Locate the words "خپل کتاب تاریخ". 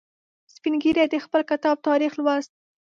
1.25-2.13